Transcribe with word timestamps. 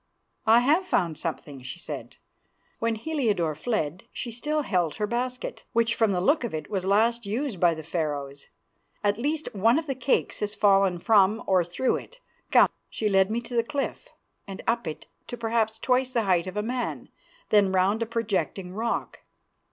"I 0.47 0.61
have 0.61 0.87
found 0.87 1.15
something," 1.19 1.61
she 1.61 1.77
said. 1.77 2.17
"When 2.79 2.95
Heliodore 2.95 3.53
fled 3.53 4.05
she 4.11 4.31
still 4.31 4.63
held 4.63 4.95
her 4.95 5.05
basket, 5.05 5.63
which 5.73 5.93
from 5.93 6.09
the 6.09 6.19
look 6.19 6.43
of 6.43 6.55
it 6.55 6.71
was 6.71 6.85
last 6.87 7.27
used 7.27 7.59
by 7.59 7.75
the 7.75 7.83
Pharaohs. 7.83 8.47
At 9.03 9.19
least, 9.19 9.53
one 9.53 9.77
of 9.77 9.85
the 9.85 9.93
cakes 9.93 10.39
has 10.39 10.55
fallen 10.55 10.97
from 10.97 11.43
or 11.45 11.63
through 11.63 11.97
it. 11.97 12.19
Come." 12.49 12.69
She 12.89 13.09
led 13.09 13.29
me 13.29 13.41
to 13.41 13.53
the 13.53 13.63
cliff, 13.63 14.07
and 14.47 14.63
up 14.65 14.87
it 14.87 15.05
to 15.27 15.37
perhaps 15.37 15.77
twice 15.77 16.13
the 16.13 16.23
height 16.23 16.47
of 16.47 16.57
a 16.57 16.63
man, 16.63 17.09
then 17.49 17.71
round 17.71 18.01
a 18.01 18.07
projecting 18.07 18.73
rock. 18.73 19.19